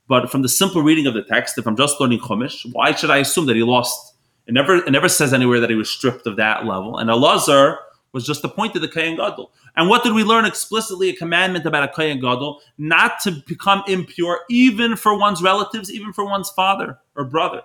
But 0.08 0.30
from 0.30 0.42
the 0.42 0.48
simple 0.48 0.82
reading 0.82 1.06
of 1.06 1.14
the 1.14 1.22
text, 1.22 1.56
if 1.56 1.66
I'm 1.66 1.76
just 1.76 2.00
learning 2.00 2.18
Chumash, 2.18 2.66
why 2.72 2.92
should 2.92 3.10
I 3.10 3.18
assume 3.18 3.46
that 3.46 3.54
he 3.54 3.62
lost 3.62 4.12
it 4.46 4.52
never 4.52 4.76
it 4.76 4.90
never 4.90 5.08
says 5.08 5.32
anywhere 5.32 5.60
that 5.60 5.70
he 5.70 5.76
was 5.76 5.88
stripped 5.88 6.26
of 6.26 6.36
that 6.36 6.66
level. 6.66 6.98
And 6.98 7.08
Elazar 7.08 7.76
was 8.12 8.26
just 8.26 8.44
appointed 8.44 8.80
the 8.80 8.88
Kohen 8.88 9.16
Gadol. 9.16 9.52
And 9.76 9.88
what 9.88 10.02
did 10.02 10.12
we 10.12 10.22
learn 10.22 10.44
explicitly? 10.44 11.08
A 11.08 11.16
commandment 11.16 11.66
about 11.66 11.84
a 11.84 11.92
Kohen 11.92 12.20
Gadol 12.20 12.60
not 12.78 13.20
to 13.20 13.42
become 13.46 13.82
impure, 13.88 14.40
even 14.50 14.96
for 14.96 15.18
one's 15.18 15.42
relatives, 15.42 15.90
even 15.90 16.12
for 16.12 16.24
one's 16.24 16.50
father 16.50 16.98
or 17.16 17.24
brother. 17.24 17.62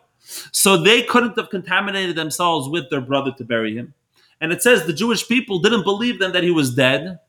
So 0.51 0.77
they 0.77 1.03
couldn't 1.03 1.37
have 1.37 1.49
contaminated 1.49 2.15
themselves 2.15 2.67
with 2.69 2.89
their 2.89 3.01
brother 3.01 3.31
to 3.37 3.43
bury 3.43 3.75
him. 3.75 3.93
And 4.39 4.51
it 4.51 4.61
says 4.61 4.85
the 4.85 4.93
Jewish 4.93 5.27
people 5.27 5.59
didn't 5.59 5.83
believe 5.83 6.19
them 6.19 6.33
that 6.33 6.43
he 6.43 6.51
was 6.51 6.73
dead. 6.73 7.19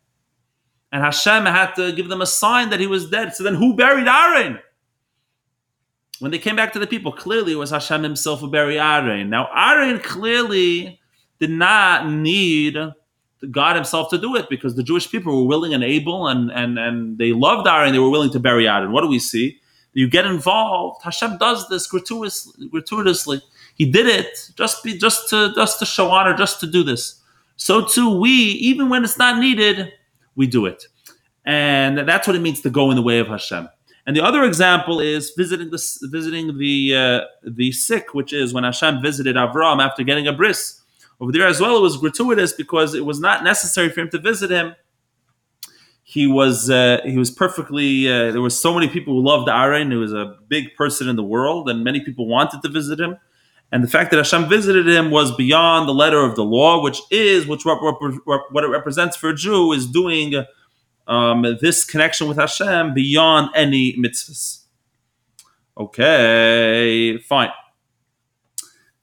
And 0.90 1.02
Hashem 1.02 1.44
had 1.46 1.74
to 1.74 1.92
give 1.92 2.08
them 2.08 2.22
a 2.22 2.26
sign 2.26 2.70
that 2.70 2.80
he 2.80 2.86
was 2.86 3.10
dead. 3.10 3.34
So 3.34 3.44
then 3.44 3.54
who 3.54 3.76
buried 3.76 4.06
Aaron? 4.06 4.58
when 6.18 6.30
they 6.30 6.38
came 6.38 6.56
back 6.56 6.72
to 6.72 6.78
the 6.78 6.86
people, 6.86 7.12
clearly 7.12 7.52
it 7.52 7.56
was 7.56 7.70
Hashem 7.70 8.02
himself 8.02 8.40
who 8.40 8.50
buried 8.50 8.78
Aaron. 8.78 9.30
Now, 9.30 9.48
Aaron 9.54 10.00
clearly 10.00 11.00
did 11.38 11.50
not 11.50 12.10
need 12.10 12.76
God 13.50 13.76
himself 13.76 14.10
to 14.10 14.18
do 14.18 14.36
it 14.36 14.48
because 14.48 14.74
the 14.74 14.82
Jewish 14.82 15.10
people 15.10 15.36
were 15.36 15.46
willing 15.46 15.74
and 15.74 15.84
able 15.84 16.26
and, 16.26 16.50
and, 16.50 16.78
and 16.78 17.18
they 17.18 17.32
loved 17.32 17.66
Aaron. 17.68 17.92
They 17.92 17.98
were 17.98 18.10
willing 18.10 18.32
to 18.32 18.40
bury 18.40 18.68
Aaron. 18.68 18.92
What 18.92 19.02
do 19.02 19.08
we 19.08 19.18
see? 19.18 19.60
You 19.92 20.08
get 20.08 20.26
involved. 20.26 21.02
Hashem 21.02 21.38
does 21.38 21.68
this 21.68 21.86
gratuitously. 21.86 22.68
gratuitously. 22.68 23.42
He 23.74 23.90
did 23.90 24.06
it 24.06 24.50
just 24.56 24.84
be, 24.84 24.98
just 24.98 25.28
to 25.30 25.52
just 25.54 25.78
to 25.78 25.86
show 25.86 26.10
honor, 26.10 26.36
just 26.36 26.60
to 26.60 26.66
do 26.66 26.82
this. 26.82 27.20
So 27.56 27.84
too 27.84 28.18
we, 28.20 28.30
even 28.30 28.88
when 28.88 29.02
it's 29.02 29.18
not 29.18 29.38
needed, 29.38 29.92
we 30.36 30.46
do 30.46 30.66
it, 30.66 30.86
and 31.44 31.98
that's 32.08 32.26
what 32.26 32.36
it 32.36 32.40
means 32.40 32.60
to 32.60 32.70
go 32.70 32.90
in 32.90 32.96
the 32.96 33.02
way 33.02 33.18
of 33.18 33.26
Hashem. 33.28 33.68
And 34.06 34.16
the 34.16 34.24
other 34.24 34.44
example 34.44 35.00
is 35.00 35.32
visiting 35.36 35.70
the 35.70 36.08
visiting 36.10 36.58
the 36.58 36.96
uh, 36.96 37.20
the 37.44 37.72
sick, 37.72 38.14
which 38.14 38.32
is 38.32 38.54
when 38.54 38.64
Hashem 38.64 39.02
visited 39.02 39.36
Avram 39.36 39.84
after 39.84 40.02
getting 40.02 40.26
a 40.26 40.32
bris. 40.32 40.77
Over 41.20 41.32
there 41.32 41.46
as 41.46 41.60
well, 41.60 41.76
it 41.76 41.80
was 41.80 41.96
gratuitous 41.96 42.52
because 42.52 42.94
it 42.94 43.04
was 43.04 43.18
not 43.18 43.42
necessary 43.42 43.88
for 43.88 44.00
him 44.00 44.10
to 44.10 44.18
visit 44.18 44.50
him. 44.50 44.74
He 46.04 46.26
was 46.26 46.70
uh, 46.70 47.00
he 47.04 47.18
was 47.18 47.30
perfectly. 47.30 48.08
Uh, 48.08 48.32
there 48.32 48.40
were 48.40 48.50
so 48.50 48.72
many 48.72 48.88
people 48.88 49.14
who 49.14 49.22
loved 49.22 49.48
Aaron. 49.48 49.90
He 49.90 49.96
was 49.96 50.12
a 50.12 50.36
big 50.48 50.74
person 50.74 51.08
in 51.08 51.16
the 51.16 51.22
world, 51.22 51.68
and 51.68 51.84
many 51.84 52.00
people 52.00 52.26
wanted 52.26 52.62
to 52.62 52.68
visit 52.68 52.98
him. 52.98 53.18
And 53.70 53.84
the 53.84 53.88
fact 53.88 54.10
that 54.12 54.16
Hashem 54.16 54.48
visited 54.48 54.88
him 54.88 55.10
was 55.10 55.34
beyond 55.36 55.86
the 55.86 55.92
letter 55.92 56.20
of 56.20 56.34
the 56.34 56.44
law, 56.44 56.82
which 56.82 57.00
is 57.10 57.46
which 57.46 57.66
what, 57.66 57.78
what 58.24 58.64
it 58.64 58.68
represents 58.68 59.16
for 59.16 59.28
a 59.28 59.34
Jew 59.34 59.72
is 59.72 59.86
doing 59.86 60.42
um, 61.06 61.42
this 61.60 61.84
connection 61.84 62.28
with 62.28 62.38
Hashem 62.38 62.94
beyond 62.94 63.50
any 63.54 63.94
mitzvahs. 63.96 64.64
Okay, 65.76 67.18
fine. 67.18 67.50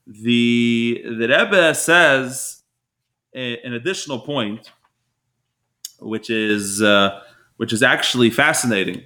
The 0.06 1.02
the 1.04 1.28
Rebbe 1.28 1.74
says 1.74 2.62
a, 3.34 3.58
an 3.64 3.72
additional 3.74 4.20
point, 4.20 4.70
which 5.98 6.30
is 6.30 6.80
uh, 6.80 7.20
which 7.56 7.72
is 7.72 7.82
actually 7.82 8.30
fascinating. 8.30 9.02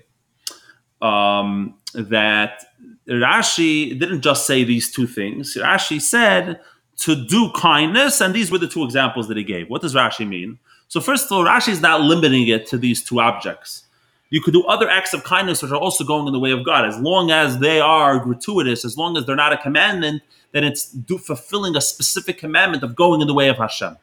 Um, 1.01 1.77
that 1.95 2.63
Rashi 3.09 3.99
didn't 3.99 4.21
just 4.21 4.47
say 4.47 4.65
these 4.65 4.93
two 4.93 5.07
things. 5.07 5.57
Rashi 5.57 6.01
said 6.01 6.61
to 6.99 7.27
do 7.27 7.51
kindness, 7.57 8.21
and 8.21 8.35
these 8.35 8.51
were 8.51 8.59
the 8.59 8.69
two 8.69 8.85
examples 8.85 9.27
that 9.29 9.39
he 9.39 9.45
gave. 9.45 9.71
What 9.71 9.81
does 9.81 9.95
Rashi 9.95 10.29
mean? 10.29 10.59
So 10.89 11.01
first 11.01 11.27
of 11.27 11.33
all, 11.33 11.45
Rashi 11.45 11.71
is 11.71 11.81
not 11.81 12.03
limiting 12.03 12.49
it 12.49 12.67
to 12.67 12.77
these 12.77 13.03
two 13.03 13.21
objects. 13.21 13.85
You 14.29 14.41
could 14.41 14.55
do 14.55 14.65
other 14.65 14.89
acts 14.89 15.15
of 15.15 15.25
kindness 15.25 15.63
which 15.63 15.73
are 15.73 15.77
also 15.77 16.05
going 16.05 16.27
in 16.27 16.33
the 16.33 16.39
way 16.39 16.53
of 16.53 16.65
God, 16.65 16.85
as 16.85 16.99
long 16.99 17.31
as 17.31 17.59
they 17.59 17.81
are 17.81 18.19
gratuitous, 18.19 18.85
as 18.85 18.97
long 18.97 19.17
as 19.17 19.25
they're 19.25 19.35
not 19.35 19.53
a 19.53 19.57
commandment, 19.57 20.23
then 20.53 20.65
it's 20.65 20.91
do, 20.91 21.19
fulfilling 21.19 21.77
a 21.77 21.81
specific 21.81 22.39
commandment 22.39 22.83
of 22.83 22.95
going 22.95 23.21
in 23.21 23.27
the 23.27 23.35
way 23.35 23.49
of 23.49 23.59
Hashem. 23.59 23.97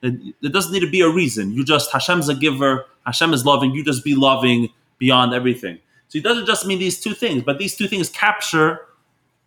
There 0.00 0.50
doesn't 0.50 0.72
need 0.72 0.80
to 0.80 0.90
be 0.90 1.00
a 1.00 1.08
reason. 1.08 1.52
You 1.52 1.64
just 1.64 1.90
Hashem's 1.92 2.28
a 2.28 2.34
giver, 2.34 2.86
Hashem 3.06 3.32
is 3.32 3.46
loving. 3.46 3.72
You 3.72 3.82
just 3.82 4.04
be 4.04 4.14
loving 4.14 4.68
beyond 4.98 5.32
everything. 5.32 5.78
So 6.08 6.18
it 6.18 6.24
doesn't 6.24 6.46
just 6.46 6.66
mean 6.66 6.78
these 6.78 7.00
two 7.00 7.14
things, 7.14 7.42
but 7.42 7.58
these 7.58 7.74
two 7.74 7.88
things 7.88 8.10
capture 8.10 8.80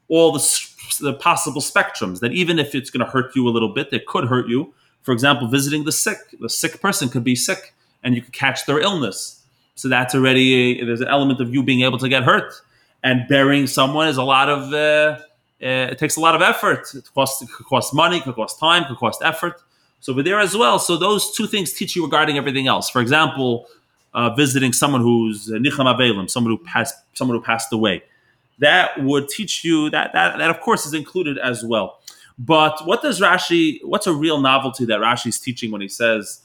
all 0.07 0.31
the, 0.31 0.67
the 0.99 1.13
possible 1.13 1.61
spectrums. 1.61 2.21
That 2.21 2.31
even 2.31 2.57
if 2.57 2.73
it's 2.73 2.89
going 2.89 3.05
to 3.05 3.11
hurt 3.11 3.35
you 3.35 3.47
a 3.47 3.51
little 3.51 3.71
bit, 3.71 3.89
it 3.91 4.07
could 4.07 4.25
hurt 4.25 4.47
you 4.47 4.73
for 5.07 5.13
example, 5.13 5.47
visiting 5.47 5.85
the 5.85 5.91
sick. 5.93 6.17
The 6.37 6.49
sick 6.49 6.81
person 6.81 7.07
could 7.07 7.23
be 7.23 7.33
sick 7.33 7.73
and 8.03 8.13
you 8.13 8.21
could 8.21 8.33
catch 8.33 8.65
their 8.65 8.81
illness. 8.81 9.41
So 9.75 9.87
that's 9.87 10.13
already, 10.13 10.81
a, 10.81 10.85
there's 10.85 10.99
an 10.99 11.07
element 11.07 11.39
of 11.39 11.53
you 11.53 11.63
being 11.63 11.83
able 11.83 11.97
to 11.99 12.09
get 12.09 12.23
hurt. 12.23 12.53
And 13.05 13.25
burying 13.29 13.67
someone 13.67 14.09
is 14.09 14.17
a 14.17 14.23
lot 14.23 14.49
of, 14.49 14.73
uh, 14.73 15.23
uh, 15.61 15.91
it 15.91 15.97
takes 15.97 16.17
a 16.17 16.19
lot 16.19 16.35
of 16.35 16.41
effort. 16.41 16.93
It 16.93 17.09
costs, 17.13 17.41
it 17.41 17.49
could 17.49 17.65
cost 17.65 17.93
money, 17.93 18.21
could 18.21 18.35
cost 18.35 18.59
time, 18.59 18.85
could 18.85 18.97
cost 18.97 19.21
effort. 19.23 19.61
So 19.99 20.13
over 20.13 20.21
there 20.21 20.39
as 20.39 20.55
well. 20.55 20.77
So 20.77 20.97
those 20.97 21.35
two 21.35 21.47
things 21.47 21.73
teach 21.73 21.95
you 21.95 22.03
regarding 22.03 22.37
everything 22.37 22.67
else. 22.67 22.89
For 22.89 23.01
example, 23.01 23.67
uh, 24.13 24.29
visiting 24.35 24.71
someone 24.71 25.01
who's 25.01 25.49
nichum 25.49 25.91
aveilim, 25.91 26.29
someone 26.29 26.55
who 26.55 26.63
passed, 26.63 26.95
someone 27.13 27.37
who 27.37 27.43
passed 27.43 27.73
away. 27.73 28.03
That 28.59 29.03
would 29.03 29.29
teach 29.29 29.63
you 29.63 29.89
that, 29.89 30.13
that, 30.13 30.37
that 30.37 30.49
of 30.49 30.61
course 30.61 30.85
is 30.85 30.93
included 30.93 31.37
as 31.37 31.63
well. 31.63 31.99
But 32.39 32.85
what 32.85 33.01
does 33.01 33.19
Rashi, 33.19 33.79
what's 33.83 34.05
a 34.05 34.13
real 34.13 34.39
novelty 34.39 34.85
that 34.85 34.99
Rashi 34.99 35.27
is 35.27 35.39
teaching 35.39 35.71
when 35.71 35.81
he 35.81 35.87
says 35.87 36.41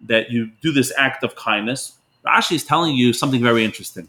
that 0.00 0.30
you 0.30 0.50
do 0.62 0.72
this 0.72 0.92
act 0.96 1.22
of 1.22 1.36
kindness? 1.36 1.92
Rashi 2.24 2.52
is 2.52 2.64
telling 2.64 2.94
you 2.94 3.12
something 3.12 3.42
very 3.42 3.64
interesting. 3.64 4.08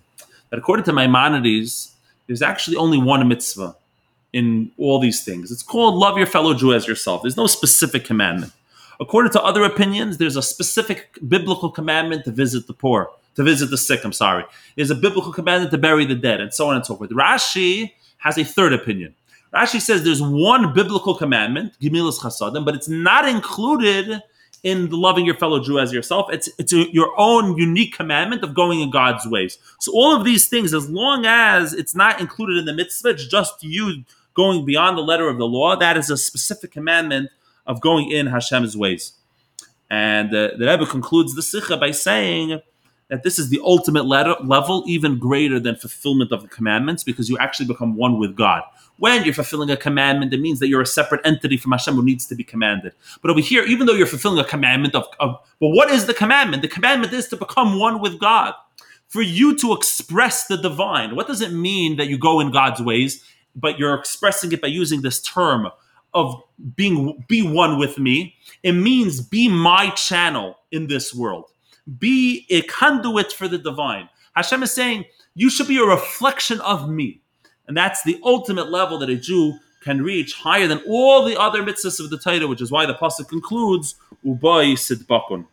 That 0.49 0.59
according 0.59 0.85
to 0.85 0.93
Maimonides, 0.93 1.95
there's 2.27 2.41
actually 2.41 2.77
only 2.77 2.97
one 2.97 3.25
mitzvah 3.27 3.75
in 4.33 4.71
all 4.77 4.99
these 4.99 5.23
things. 5.23 5.51
It's 5.51 5.63
called 5.63 5.95
love 5.95 6.17
your 6.17 6.27
fellow 6.27 6.53
Jew 6.53 6.73
as 6.73 6.87
yourself. 6.87 7.21
There's 7.21 7.37
no 7.37 7.47
specific 7.47 8.05
commandment. 8.05 8.53
According 8.99 9.31
to 9.31 9.41
other 9.41 9.63
opinions, 9.63 10.17
there's 10.17 10.35
a 10.35 10.41
specific 10.41 11.17
biblical 11.27 11.69
commandment 11.71 12.23
to 12.25 12.31
visit 12.31 12.67
the 12.67 12.73
poor, 12.73 13.09
to 13.35 13.43
visit 13.43 13.71
the 13.71 13.77
sick, 13.77 14.03
I'm 14.03 14.13
sorry. 14.13 14.45
There's 14.75 14.91
a 14.91 14.95
biblical 14.95 15.33
commandment 15.33 15.71
to 15.71 15.77
bury 15.77 16.05
the 16.05 16.15
dead, 16.15 16.39
and 16.39 16.53
so 16.53 16.69
on 16.69 16.75
and 16.75 16.85
so 16.85 16.95
forth. 16.95 17.09
Rashi 17.09 17.93
has 18.17 18.37
a 18.37 18.43
third 18.43 18.73
opinion. 18.73 19.15
Rashi 19.53 19.81
says 19.81 20.03
there's 20.03 20.21
one 20.21 20.73
biblical 20.73 21.15
commandment, 21.15 21.73
Gemilas 21.81 22.19
Chasadim, 22.19 22.63
but 22.63 22.75
it's 22.75 22.87
not 22.87 23.27
included 23.27 24.21
in 24.63 24.89
loving 24.91 25.25
your 25.25 25.35
fellow 25.35 25.59
Jew 25.59 25.79
as 25.79 25.91
yourself. 25.91 26.31
It's 26.31 26.47
it's 26.57 26.71
a, 26.71 26.85
your 26.93 27.11
own 27.17 27.57
unique 27.57 27.95
commandment 27.95 28.43
of 28.43 28.53
going 28.53 28.79
in 28.79 28.91
God's 28.91 29.25
ways. 29.25 29.57
So 29.79 29.91
all 29.93 30.15
of 30.15 30.23
these 30.23 30.47
things, 30.47 30.73
as 30.73 30.89
long 30.89 31.25
as 31.25 31.73
it's 31.73 31.95
not 31.95 32.21
included 32.21 32.57
in 32.57 32.65
the 32.65 32.73
mitzvah, 32.73 33.09
it's 33.09 33.27
just 33.27 33.63
you 33.63 34.03
going 34.33 34.65
beyond 34.65 34.97
the 34.97 35.01
letter 35.01 35.27
of 35.29 35.37
the 35.37 35.47
law. 35.47 35.75
That 35.75 35.97
is 35.97 36.09
a 36.09 36.17
specific 36.17 36.71
commandment 36.71 37.29
of 37.65 37.81
going 37.81 38.11
in 38.11 38.27
Hashem's 38.27 38.75
ways. 38.75 39.13
And 39.89 40.29
uh, 40.29 40.51
the 40.57 40.67
Rebbe 40.67 40.85
concludes 40.85 41.35
the 41.35 41.41
Sikha 41.41 41.77
by 41.77 41.91
saying 41.91 42.61
that 43.09 43.23
this 43.23 43.37
is 43.37 43.49
the 43.49 43.59
ultimate 43.61 44.05
letter, 44.05 44.35
level, 44.41 44.85
even 44.87 45.19
greater 45.19 45.59
than 45.59 45.75
fulfillment 45.75 46.31
of 46.31 46.43
the 46.43 46.47
commandments, 46.47 47.03
because 47.03 47.29
you 47.29 47.37
actually 47.37 47.67
become 47.67 47.97
one 47.97 48.17
with 48.17 48.37
God. 48.37 48.63
When 48.99 49.25
you're 49.25 49.33
fulfilling 49.33 49.69
a 49.69 49.75
commandment, 49.75 50.33
it 50.33 50.39
means 50.39 50.59
that 50.59 50.69
you're 50.69 50.81
a 50.81 50.85
separate 50.85 51.19
entity 51.25 51.57
from 51.57 51.73
Hashem 51.73 51.95
who 51.95 52.03
needs 52.03 52.25
to 52.27 52.35
be 52.35 52.43
commanded. 52.45 52.93
But 53.21 53.31
over 53.31 53.41
here, 53.41 53.63
even 53.63 53.85
though 53.85 53.93
you're 53.93 54.07
fulfilling 54.07 54.39
a 54.39 54.47
commandment 54.47 54.95
of, 54.95 55.07
of 55.19 55.39
well, 55.59 55.73
what 55.73 55.91
is 55.91 56.05
the 56.05 56.13
commandment? 56.13 56.61
The 56.61 56.69
commandment 56.69 57.11
is 57.11 57.27
to 57.27 57.35
become 57.35 57.77
one 57.77 57.99
with 57.99 58.17
God. 58.17 58.53
For 59.07 59.21
you 59.21 59.57
to 59.57 59.73
express 59.73 60.47
the 60.47 60.55
divine, 60.55 61.17
what 61.17 61.27
does 61.27 61.41
it 61.41 61.51
mean 61.51 61.97
that 61.97 62.07
you 62.07 62.17
go 62.17 62.39
in 62.39 62.49
God's 62.49 62.81
ways, 62.81 63.25
but 63.55 63.79
you're 63.79 63.95
expressing 63.95 64.51
it 64.51 64.61
by 64.61 64.67
using 64.67 65.01
this 65.01 65.21
term 65.21 65.67
of 66.13 66.41
being 66.75 67.23
be 67.27 67.41
one 67.41 67.77
with 67.77 67.97
me? 67.97 68.35
It 68.63 68.73
means 68.73 69.21
be 69.21 69.47
my 69.47 69.89
channel 69.91 70.57
in 70.71 70.87
this 70.87 71.13
world 71.13 71.45
be 71.99 72.45
a 72.49 72.61
conduit 72.63 73.31
for 73.31 73.47
the 73.47 73.57
divine. 73.57 74.09
Hashem 74.35 74.63
is 74.63 74.71
saying, 74.71 75.05
you 75.35 75.49
should 75.49 75.67
be 75.67 75.77
a 75.77 75.85
reflection 75.85 76.59
of 76.61 76.89
me. 76.89 77.21
And 77.67 77.75
that's 77.75 78.03
the 78.03 78.19
ultimate 78.23 78.69
level 78.69 78.97
that 78.99 79.09
a 79.09 79.15
Jew 79.15 79.57
can 79.81 80.01
reach 80.01 80.33
higher 80.33 80.67
than 80.67 80.81
all 80.87 81.25
the 81.25 81.39
other 81.39 81.63
mitzvahs 81.63 81.99
of 81.99 82.09
the 82.09 82.17
Torah, 82.17 82.47
which 82.47 82.61
is 82.61 82.71
why 82.71 82.85
the 82.85 82.93
pasuk 82.93 83.29
concludes 83.29 83.95
"Ubay 84.25 84.73
sidbakun." 84.73 85.45